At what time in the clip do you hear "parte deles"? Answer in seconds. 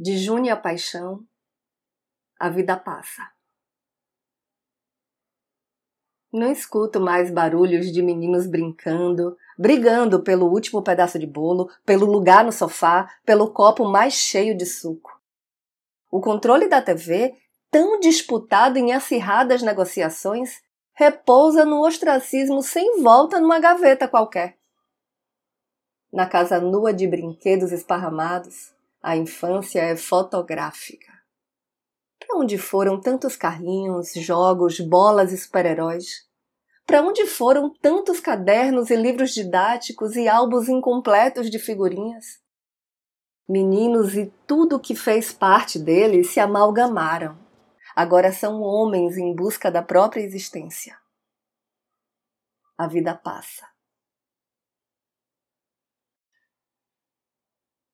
45.32-46.30